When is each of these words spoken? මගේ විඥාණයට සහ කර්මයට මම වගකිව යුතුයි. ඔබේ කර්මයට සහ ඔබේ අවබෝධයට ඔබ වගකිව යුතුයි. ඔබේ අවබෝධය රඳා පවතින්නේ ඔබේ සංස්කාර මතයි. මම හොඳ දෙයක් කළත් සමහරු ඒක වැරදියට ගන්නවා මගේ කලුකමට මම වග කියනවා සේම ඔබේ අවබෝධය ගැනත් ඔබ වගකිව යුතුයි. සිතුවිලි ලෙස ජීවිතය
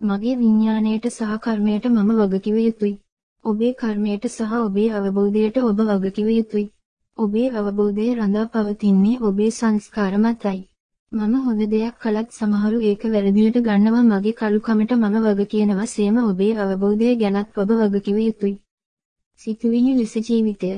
මගේ 0.00 0.36
විඥාණයට 0.36 1.06
සහ 1.08 1.32
කර්මයට 1.38 1.84
මම 1.86 2.10
වගකිව 2.20 2.56
යුතුයි. 2.58 2.92
ඔබේ 3.44 3.72
කර්මයට 3.74 4.24
සහ 4.28 4.52
ඔබේ 4.58 4.92
අවබෝධයට 4.92 5.56
ඔබ 5.60 5.80
වගකිව 5.80 6.28
යුතුයි. 6.30 6.66
ඔබේ 7.18 7.50
අවබෝධය 7.52 8.06
රඳා 8.14 8.46
පවතින්නේ 8.46 9.20
ඔබේ 9.20 9.50
සංස්කාර 9.50 10.14
මතයි. 10.18 10.60
මම 11.12 11.34
හොඳ 11.44 11.62
දෙයක් 11.66 11.96
කළත් 11.98 12.32
සමහරු 12.32 12.78
ඒක 12.82 13.02
වැරදියට 13.12 13.60
ගන්නවා 13.60 14.02
මගේ 14.02 14.32
කලුකමට 14.32 14.92
මම 14.94 15.16
වග 15.26 15.46
කියනවා 15.46 15.86
සේම 15.86 16.16
ඔබේ 16.24 16.52
අවබෝධය 16.56 17.14
ගැනත් 17.16 17.58
ඔබ 17.58 17.70
වගකිව 17.82 18.16
යුතුයි. 18.18 18.56
සිතුවිලි 19.40 19.92
ලෙස 19.98 20.14
ජීවිතය 20.26 20.70